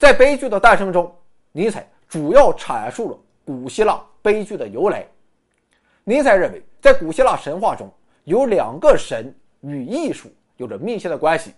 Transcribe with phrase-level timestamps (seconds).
[0.00, 1.14] 在悲剧的诞生中，
[1.52, 5.06] 尼采主要阐述了古希腊悲剧的由来。
[6.04, 7.86] 尼采认为，在古希腊神话中
[8.24, 11.52] 有两个神与艺术有着密切的关系，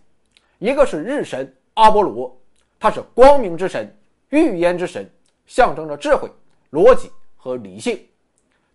[0.58, 2.36] 一个是日神阿波罗，
[2.80, 3.96] 他是光明之神、
[4.30, 5.08] 预言之神，
[5.46, 6.28] 象征着智慧、
[6.72, 8.04] 逻辑和理性，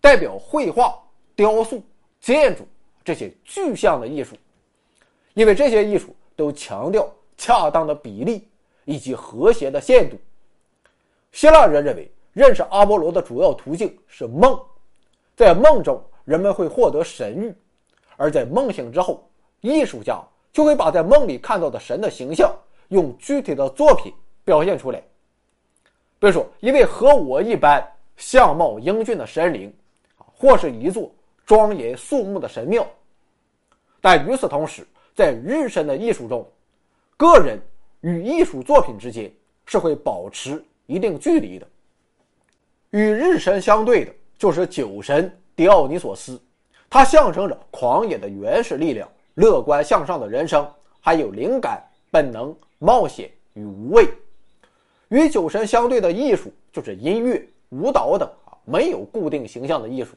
[0.00, 0.98] 代表绘画、
[1.36, 1.84] 雕塑、
[2.22, 2.66] 建筑
[3.04, 4.34] 这些具象的艺术。
[5.34, 7.06] 因为这些艺术都强调
[7.36, 8.48] 恰当的比例
[8.88, 10.16] 以及和谐的限度。
[11.30, 14.58] 希腊人认为，认识阿波罗的主要途径是梦。
[15.36, 17.54] 在梦中，人们会获得神谕，
[18.16, 19.28] 而在梦醒之后，
[19.60, 20.18] 艺术家
[20.54, 22.50] 就会把在梦里看到的神的形象
[22.88, 24.10] 用具体的作品
[24.42, 24.98] 表现出来。
[26.18, 29.70] 比如说，一位和我一般相貌英俊的神灵，
[30.16, 31.12] 或是一座
[31.44, 32.86] 庄严肃穆的神庙。
[34.00, 36.50] 但与此同时，在日神的艺术中，
[37.18, 37.60] 个人
[38.00, 39.32] 与艺术作品之间
[39.66, 41.66] 是会保持一定距离的。
[42.90, 44.12] 与日神相对的。
[44.38, 46.40] 就是酒神狄奥尼索斯，
[46.88, 50.64] 他象征着狂野的原始力量、乐观向上的人生，
[51.00, 54.08] 还有灵感、本能、冒险与无畏。
[55.08, 60.14] 与酒神相对的艺术就是音乐、舞蹈等啊，没有固定形象的艺术。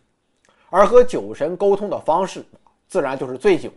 [0.70, 2.46] 而和酒神沟通的方式，
[2.88, 3.72] 自然就是醉酒。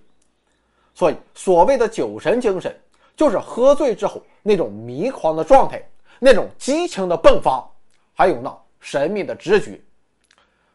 [0.92, 2.78] 所以，所谓的酒神精神，
[3.16, 5.82] 就是喝醉之后那种迷狂的状态，
[6.18, 7.64] 那种激情的迸发，
[8.12, 9.80] 还有那神秘的直觉。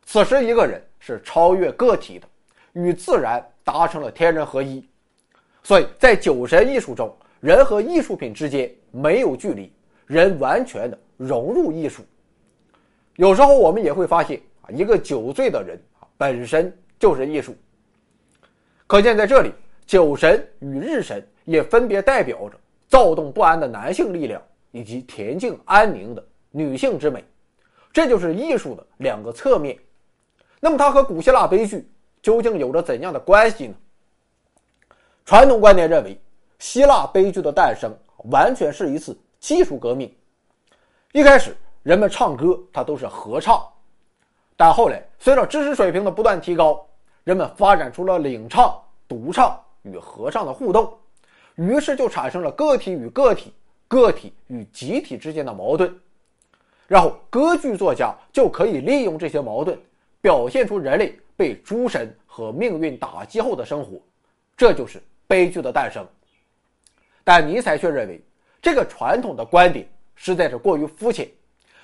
[0.05, 2.27] 此时，一个人是超越个体的，
[2.73, 4.87] 与自然达成了天人合一。
[5.61, 9.71] 所以在酒神艺术中，人和艺术品之间没有距离，
[10.07, 12.03] 人完全的融入艺术。
[13.17, 17.55] 有时候我们也会发现啊，一个酒醉的人啊，本身就是艺术。
[18.87, 19.53] 可见在这里，
[19.85, 22.55] 酒神与日神也分别代表着
[22.87, 27.25] 躁动不安的男性力量，以及恬静安宁的女性之美。
[27.91, 29.75] 这就是艺术的两个侧面。
[30.59, 31.89] 那么，它和古希腊悲剧
[32.21, 33.73] 究竟有着怎样的关系呢？
[35.25, 36.21] 传统观点认为，
[36.59, 37.91] 希腊悲剧的诞生
[38.29, 40.15] 完全是一次技术革命。
[41.13, 43.67] 一开始，人们唱歌，它都是合唱，
[44.55, 46.87] 但后来随着知识水平的不断提高，
[47.23, 50.95] 人们发展出了领唱、独唱与合唱的互动，
[51.59, 53.53] 于是就产生了个体与个体、
[53.89, 55.93] 个体与集体之间的矛盾，
[56.87, 59.77] 然后歌剧作家就可以利用这些矛盾。
[60.21, 64.01] 表现出人类被诸神和命运打击后的生活，
[64.55, 66.07] 这就是悲剧的诞生。
[67.25, 68.21] 但尼采却认为，
[68.61, 71.29] 这个传统的观点实在是过于肤浅，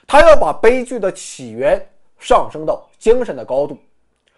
[0.08, 1.86] 他要把悲剧的起源
[2.18, 3.78] 上升到精神的高度，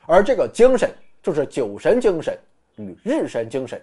[0.07, 2.35] 而这个精神就是酒神精神
[2.75, 3.79] 与日神精神。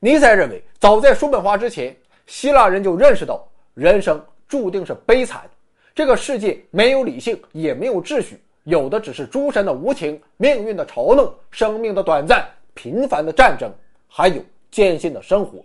[0.00, 1.96] 尼采认为，早在叔本华之前，
[2.26, 5.42] 希腊人就认识到人生注定是悲惨，
[5.94, 8.38] 这个世界没有理性，也没有秩序。
[8.64, 13.70] 有的只是诸神的无情、命运的嘲弄、生命的短暂、频繁的战争，
[14.08, 15.62] 还有艰辛的生活。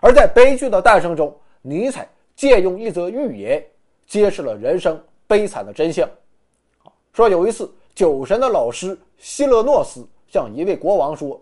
[0.00, 3.64] 而在悲剧的诞生中，尼采借用一则寓言，
[4.06, 6.08] 揭示了人生悲惨的真相。
[7.12, 11.40] 说有一次，酒神的老师希勒诺斯向一位国王说：“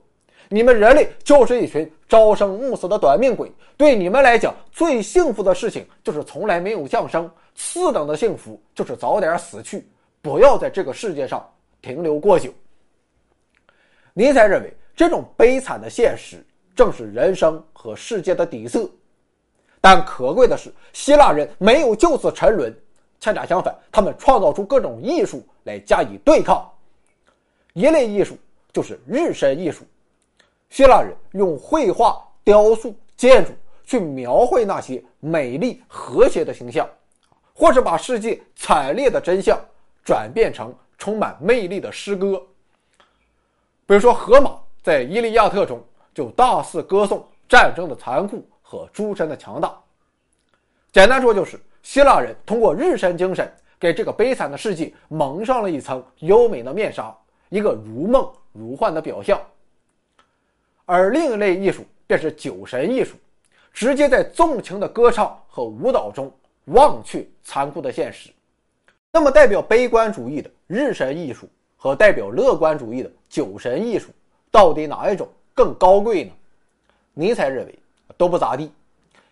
[0.52, 9.86] 你们人类就是一群朝生暮死的短命鬼，对你们来讲，最幸福的事情就是从来没有降生，次等的幸福就是早点死去。”
[10.20, 11.48] 不要在这个世界上
[11.80, 12.52] 停留过久。
[14.12, 16.44] 尼采认为，这种悲惨的现实
[16.74, 18.90] 正是人生和世界的底色。
[19.80, 22.70] 但可贵的是，希腊人没有就此沉沦，
[23.18, 26.68] 恰恰相反，他们创造出各种艺术来加以对抗。
[27.72, 28.36] 一类艺术
[28.72, 29.84] 就是日神艺术，
[30.70, 33.52] 希腊人用绘画、雕塑、建筑
[33.84, 36.88] 去描绘那些美丽和谐的形象，
[37.52, 39.56] 或者把世界惨烈的真相。
[40.02, 42.42] 转变成充满魅力的诗歌，
[43.86, 45.80] 比如说，荷马在《伊利亚特》中
[46.14, 49.78] 就大肆歌颂战争的残酷和诸神的强大。
[50.90, 57.14] 简单说，就是希腊人通过日神精神，给这个悲惨的世界蒙上了一层优美的面纱，
[57.50, 59.38] 一个如梦如幻的表象。
[60.90, 63.14] 而另一类艺术便是酒神艺术，
[63.72, 66.28] 直接在纵情的歌唱和舞蹈中
[66.64, 68.28] 忘却残酷的现实。
[69.12, 74.08] 那么，代表悲观主义的日神艺术和代表乐观主义的酒神艺术，
[74.50, 76.32] 到底哪一种更高贵呢？
[77.14, 77.78] 尼采认为
[78.16, 78.72] 都不咋地，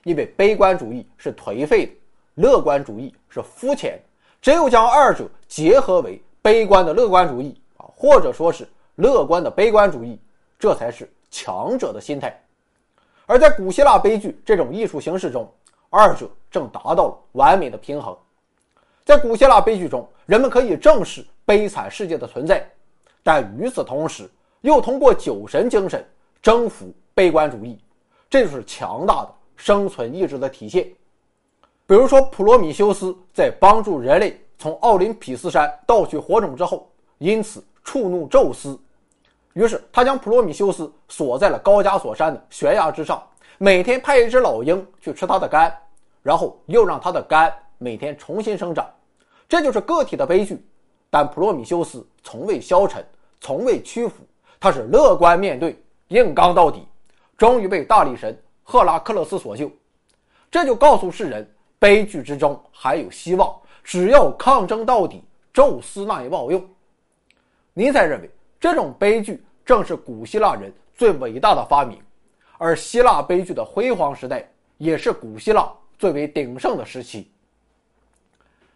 [0.04, 1.92] 因为悲观主义是颓废的，
[2.36, 4.02] 乐观主义是肤浅的。
[4.40, 8.64] 只有将二者结合为悲观的乐观主义啊，或者说是
[8.94, 10.16] 乐观的悲观主义，
[10.56, 12.38] 这才是强者的心态。
[13.26, 15.46] 而在古希腊悲剧这种艺术形式中，
[15.90, 18.16] 二者正达到了完美的平衡。
[19.04, 22.66] 在古希腊悲剧中，人们可以正视悲惨世界的存在，
[23.22, 24.30] 但与此同时，
[24.62, 26.06] 又通过酒神精神
[26.42, 27.78] 征服悲观主义，
[28.28, 30.86] 这就是强大的生存意志的体现。
[31.86, 38.78] 比如说，普罗米修斯在帮助人类从奥林匹斯山盗取火种之后，因此触怒宙斯，
[39.58, 43.20] 于是他将普罗米修斯锁在了高加索山的悬崖之上，
[43.58, 45.76] 每天派一只老鹰去吃他的肝，
[46.22, 48.88] 然后又让他的肝每天重新生长。
[49.48, 50.64] 这就是个体的悲剧，
[51.10, 53.04] 但普罗米修斯从未消沉，
[53.40, 54.22] 从未屈服，
[54.60, 55.76] 他是乐观面对，
[56.06, 56.86] 硬刚到底，
[57.36, 59.68] 终于被大力神赫拉克勒斯所救。
[60.52, 63.52] 这就告诉世人，悲剧之中还有希望，
[63.82, 65.20] 只要抗争到底，
[65.52, 66.64] 宙斯那也冒用。
[67.74, 72.00] 尼采认为，这种悲剧正是古希腊人最伟大的发明，
[72.56, 77.30] 而希腊悲剧的辉煌时代也是古希腊最为鼎盛的时期。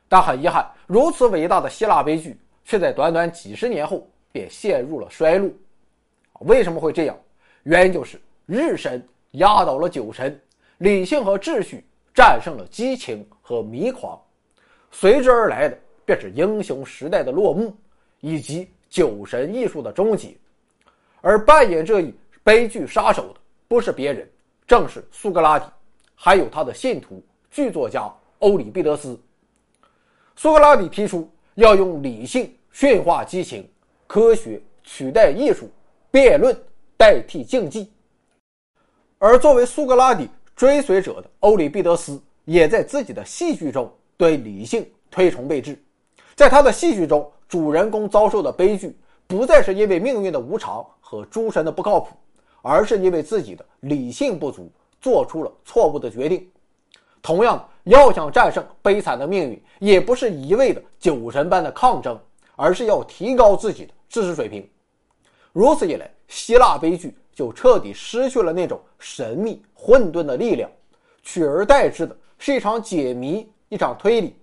[0.06, 5.50] 但很遗憾，如此伟大的希腊悲剧，却在短短几十年后便陷入了衰落。
[6.40, 7.16] 为什么会这样？
[7.62, 10.38] 原因就是日神压倒了酒神，
[10.76, 14.20] 理性和秩序战胜了激情和迷狂，
[14.90, 17.74] 随之而来的便是英雄时代的落幕，
[18.20, 20.36] 以及酒神艺术的终结。
[21.22, 22.12] 而扮演这一
[22.44, 24.28] 悲剧杀手的，不是别人，
[24.66, 25.64] 正是苏格拉底，
[26.14, 29.18] 还有他的信徒剧作家欧里庇得斯。
[30.36, 33.66] 苏格拉底提出要用理性驯化激情，
[34.06, 35.70] 科学取代艺术，
[36.10, 36.54] 辩论
[36.96, 37.90] 代替竞技。
[39.18, 45.80] 而作为苏格拉底追随者的欧里庇得斯，也在自己的戏剧中对理性推崇备至。
[46.34, 48.96] 在他的戏剧中，主人公遭受的悲剧，
[49.32, 52.14] 不再是因为命运的无常和诸神的不靠谱，
[52.60, 54.70] 而是因为自己的理性不足，
[55.00, 56.48] 做出了错误的决定。
[57.20, 62.18] 同样，要想战胜悲惨的命运，也不是一味的酒神般的抗争，
[62.56, 64.68] 而是要提高自己的知识水平。
[65.52, 70.68] 如此一来，希腊悲剧就彻底失去了那种神秘混沌的力量，
[71.22, 74.36] 取而代之的是一场解谜，一场推理。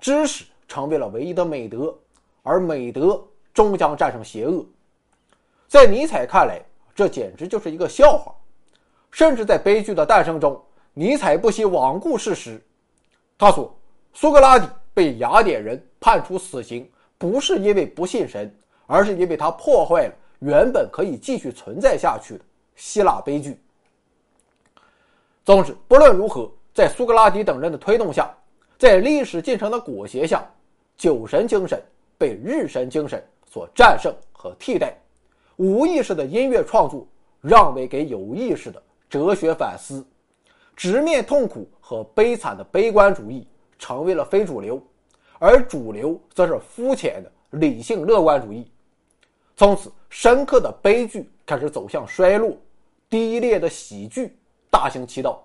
[0.00, 1.96] 知识成为了唯一的美德，
[2.42, 3.22] 而美德
[3.54, 4.66] 终将战胜邪恶。
[5.66, 6.60] 在尼采看来，
[6.94, 8.34] 这简直就是一个笑话。
[9.10, 10.60] 甚至在悲剧的诞生中。
[10.92, 12.60] 尼采不惜罔顾事实，
[13.36, 13.72] 他说
[14.14, 18.52] ：“苏格拉底被雅典人判处死刑，不是因为不信神，
[18.86, 22.44] 而是因为他破坏了原本可以继续存在下去的
[22.76, 23.60] 希腊悲剧。”
[25.44, 28.32] 总之，不论如何，在苏格拉底等人的推动下，
[28.78, 30.48] 在历史进程的裹挟下，
[30.96, 31.82] 酒神精神
[32.16, 33.20] 被日神精神
[33.54, 34.98] 所战胜和替代，
[35.54, 37.06] 无意识的音乐创作
[37.40, 40.04] 让位给有意识的哲学反思。
[40.74, 43.46] 直面痛苦和悲惨的悲观主义
[43.78, 44.82] 成为了非主流，
[45.38, 48.68] 而主流则是肤浅的理性乐观主义。
[49.54, 52.58] 从此，深刻的悲剧开始走向衰落，
[53.08, 54.36] 低劣的喜剧
[54.68, 55.40] 大行其道。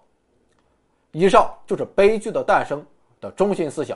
[1.11, 2.83] 以上就是悲剧的诞生
[3.21, 3.95] 的中心思想。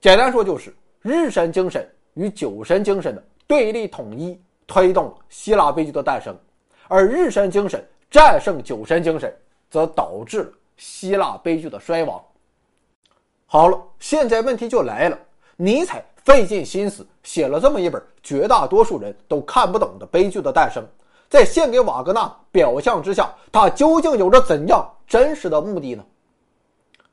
[0.00, 4.36] 简单说，就是日神精神与酒神精神的对立统一，
[4.66, 6.36] 推动了希腊悲剧的诞生，
[6.88, 9.34] 而日神精神战胜酒神精神。
[9.68, 12.22] 则导致了希腊悲剧的衰亡。
[13.46, 15.18] 好了，现在问题就来了：
[15.56, 20.86] 尼采费尽心思写了这么一本绝大多数人都看不懂的悲剧的诞生，
[21.28, 26.04] 在献给瓦格纳表象之下，他究竟有着怎样真实的目的呢？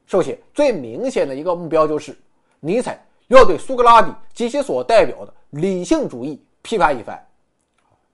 [0.06, 2.16] 首先，最明显的一个目标就是，
[2.60, 7.22] 尼采要对苏格拉底及其所代表的理性主义批判一番。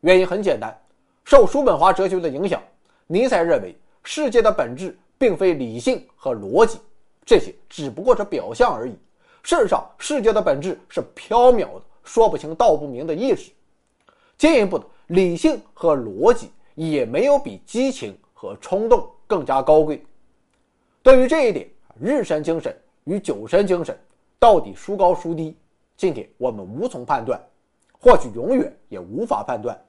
[0.01, 0.75] 原因很简单，
[1.23, 2.61] 受叔本华哲学的影响，
[3.07, 3.75] 尼采认为。
[4.01, 6.79] 世界的本质并非理性和逻辑，
[7.25, 8.97] 这些只不过是表象而已。
[9.43, 13.51] 事实上，世界的本质是缥缈的、说不清道不明的意识。
[14.37, 20.03] 进一步的，理性和逻辑也没有比激情和冲动更加高贵。
[21.03, 23.95] 对于这一点，日神精神与酒神精神
[24.39, 25.55] 到底孰高孰低，
[25.97, 27.39] 今天我们无从判断，
[27.99, 29.79] 或许永远也无法判断。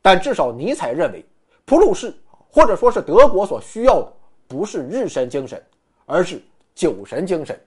[0.00, 1.24] 但至少尼采认为，
[1.64, 2.14] 普鲁士。
[2.54, 4.12] 或者说是德国所需要的
[4.46, 5.64] 不是日神精神，
[6.04, 6.38] 而是
[6.74, 7.58] 酒神精神。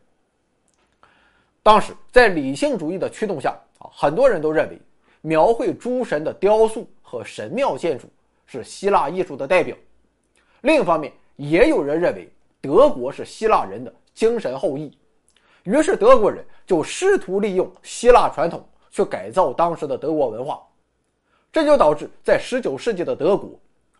[1.64, 4.80] 当时在理性主义的驱动下啊，很多人都认为
[5.22, 8.08] 描绘诸神的雕塑和神庙建筑
[8.46, 9.76] 是希腊艺术的代表。
[10.62, 12.30] 另一方面，也有人认为
[12.62, 14.96] 德国是希腊人的精神后裔，
[15.66, 20.62] 于是德国人就试图利用希腊传统去改造当时的德国文化，
[21.52, 23.50] 这就导致在19世纪的德国。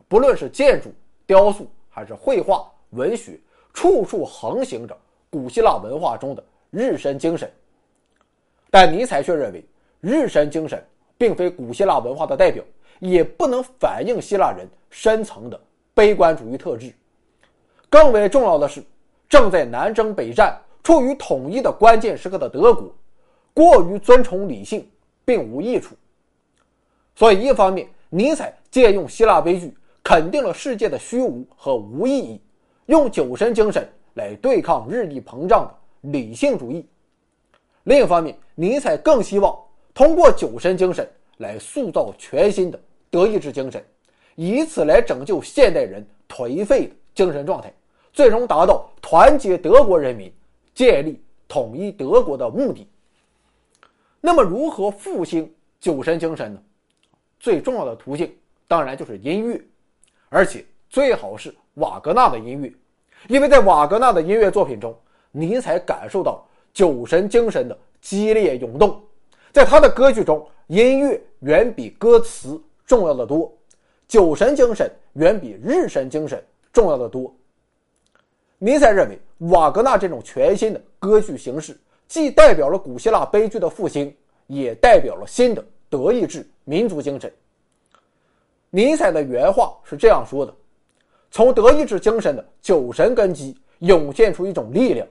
[0.08, 0.94] 不论是建筑、
[1.26, 3.40] 雕塑还是绘画、文学，
[3.74, 4.96] 处处横行着
[5.32, 7.52] 古希腊文化中的日神精神。
[8.70, 9.66] 但尼采却认为，
[10.02, 10.86] 日神精神
[11.18, 12.64] 并非古希腊文化的代表，
[13.00, 15.60] 也不能反映希腊人深层的
[15.96, 16.94] 悲观主义特质。
[17.90, 18.84] 更为重要的是，
[19.28, 20.56] 正在南征北战、
[20.86, 22.94] 处于统一的关键时刻的德国，
[23.56, 24.88] 过于尊崇理性
[25.26, 25.96] 并无益处。
[27.16, 32.40] 所以，一方面，尼采借用希腊悲剧，肯定了世界的虚无和无意义，
[32.86, 35.76] 用酒神精神来对抗日益膨胀的
[36.12, 36.86] 理性主义；
[37.86, 39.58] 另一方面，尼采更希望
[39.92, 43.84] 通过酒神精神来塑造全新的德意志精神，
[44.36, 47.74] 以此来拯救现代人颓废的精神状态。
[48.14, 50.32] 最终达到团结德国人民、
[50.76, 52.88] 建立统一德国的目的。
[54.22, 56.62] 那么，如何复兴酒神精神呢？
[57.40, 58.32] 最重要的途径
[58.68, 59.62] 当然就是音乐，
[60.30, 62.74] 而且最好是瓦格纳的音乐，
[63.28, 64.98] 因为在瓦格纳的音乐作品中，
[65.32, 69.02] 尼采感受到酒神精神的激烈涌动。
[69.54, 73.56] 在他的歌剧中，音乐远比歌词重要的多，
[74.08, 77.34] 酒神精神远比日神精神重要的多。
[78.58, 81.78] 尼采认为，瓦格纳这种全新的歌剧形式，
[82.08, 84.16] 既代表了古希腊悲剧的复兴，
[84.48, 87.32] 也代表了新的德意志民族精神。
[88.70, 90.54] 尼采的原话是这样说的
[91.32, 95.06] ：“从德意志精神的酒神根基涌现出一种力量，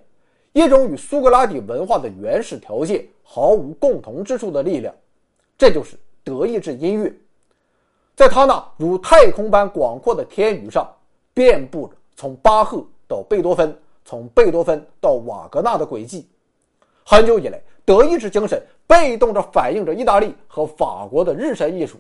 [0.54, 4.94] 一种与苏格拉底文化的原始条件毫无共同之处的力量，
[5.58, 7.14] 这就是德意志音乐。
[8.16, 10.90] 在他那如太空般广阔的天宇上，
[11.34, 16.28] 遍布着从巴赫。”到贝多芬，从贝多芬到瓦格纳的轨迹，
[17.04, 21.98] 很久以来，德意志精神被动地反映着意大利和法国的日神艺术，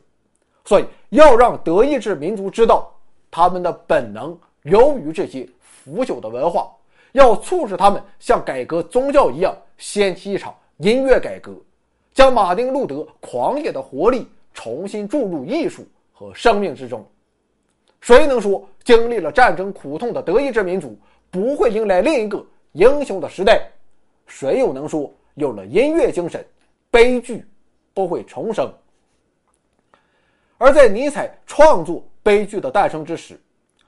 [0.64, 2.92] 所以要让德意志民族知道
[3.30, 6.70] 他们的本能由于这些腐朽的文化，
[7.12, 11.52] 要促使他们像改革宗教一样掀起一场音乐改革，
[12.12, 17.04] 将马丁路德狂野的活力重新注入艺术和生命之中。
[18.00, 20.94] 谁能说经历了战争苦痛的德意志民族
[21.34, 23.68] 不会迎来另一个英雄的时代？
[24.24, 26.46] 谁又能说有了音乐精神，
[26.92, 27.44] 悲剧
[27.92, 28.72] 不会重生？
[30.58, 33.36] 而在尼采创作悲剧的诞生之时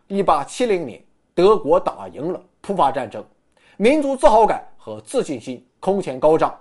[0.08, 1.00] ，1870年，
[1.36, 3.24] 德国打赢了普法战争，
[3.76, 6.52] 民族自豪感和自信心空前高涨。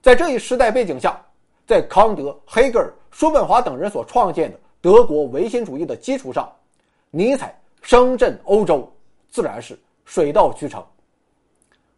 [0.00, 1.20] 在这一时代背景下，
[1.66, 6.50] 在康德、黑格尔、叔本华等人所创建的德国唯心主义的基础上。
[7.10, 8.90] 尼采声震欧洲，
[9.28, 9.78] 自然是
[10.10, 10.84] 水到渠成。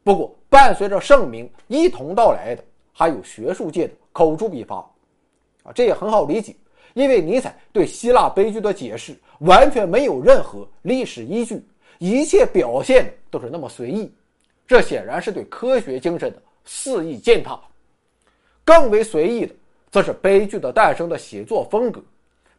[0.05, 4.87] 不过，伴随着盛名一同到来的，还有学术界的口诛笔伐。
[5.63, 6.55] 啊，这也很好理解，
[6.93, 11.65] 因为尼采对希腊悲剧的解释完全没有任何历史依据，
[11.99, 14.13] 一切表现都是那么随意。
[14.67, 17.59] 这显然是对科学精神的肆意践踏。
[18.63, 19.55] 更为随意的，
[19.91, 21.99] 则是悲剧的诞生的写作风格，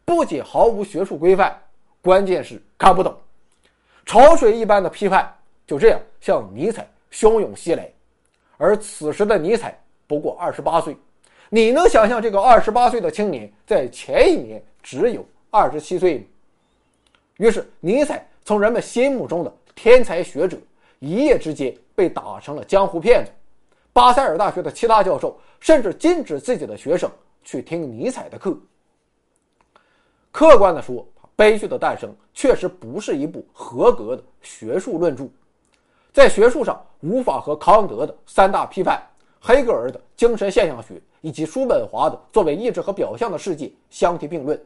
[0.04, 1.56] 不仅毫无学术规范。
[2.02, 3.16] 关键是看不懂，
[4.04, 5.32] 潮水一般的批判
[5.65, 7.89] 就这样向尼采汹涌袭来，
[8.58, 10.96] 而此时的尼采不过二十八岁，
[11.50, 16.25] 你能想象这个二十八岁的青年在前一年只有二十七岁吗？
[17.38, 20.58] 于是，尼采从人们心目中的天才学者
[21.00, 23.32] 一夜之间被打成了江湖骗子。
[23.93, 27.10] 巴塞尔大学的其他教授甚至禁止自己的学生
[27.43, 28.58] 去听尼采的课。
[30.32, 31.08] 客观的说。
[31.36, 35.27] 悲剧的诞生确实不是一部合格的学术论著，
[36.13, 39.01] 在学术上无法和康德的三大批判、
[39.41, 44.60] 黑格尔的精神现象学以及叔本华的作为意志和表象的世界相提并论。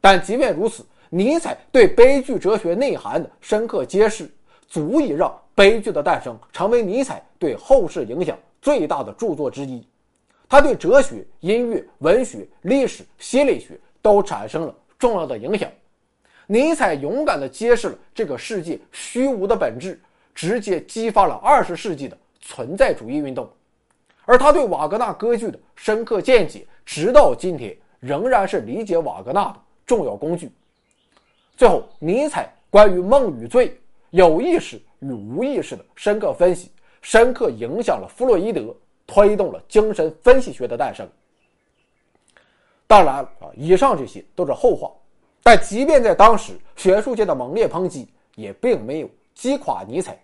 [0.00, 4.28] 但即便如此，尼采对悲剧哲学内涵的深刻揭示，
[4.66, 9.86] 足以让悲剧的诞生成为尼采对后世影响最大的著作之一。
[10.48, 14.74] 他对哲学、音乐、文学、历史、心理学都产生了。
[14.98, 15.70] 重要的影响，
[16.48, 20.00] 尼采勇敢地揭示了这个世界虚无的本质，
[20.40, 23.46] 直接激发了二十世纪的存在主义运动。
[24.24, 30.50] 而他对瓦格纳歌剧的深刻见解，直到今天仍然是理解瓦格纳的重要工具。
[31.58, 33.78] 最后，尼采关于梦与罪、
[34.12, 36.70] 有意识与无意识的深刻分析，
[37.02, 38.74] 深刻影响了弗洛伊德，
[39.06, 41.06] 推动了精神分析学的诞生。
[42.86, 44.90] 当然啊，以上这些都是后话。
[45.42, 50.18] 但即便在当时，学术界的猛烈抨击也并没有击垮尼采，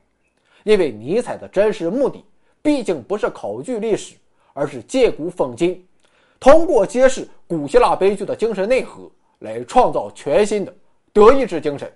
[0.67, 2.25] 因为尼采的真实目的
[2.61, 4.17] 毕竟不是考据历史，
[4.53, 5.87] 而是借古讽今，
[6.41, 9.09] 通过揭示古希腊悲剧的精神内核，
[9.39, 10.75] 来创造全新的
[11.13, 11.89] 德意志精神。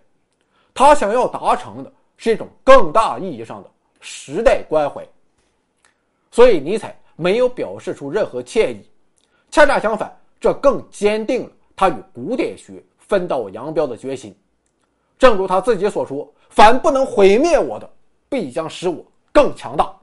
[0.72, 3.68] 他想要达成的是一种更大意义上的
[4.00, 5.04] 时代关怀。
[6.30, 8.88] 所以，尼采没有表示出任何歉意，
[9.50, 14.32] 恰恰相反，这更坚定了他与古典学分道扬镳的决心。
[15.18, 17.90] 正如他自己所说：“凡不能毁灭我的，
[18.30, 19.94] 必将使我更强大。”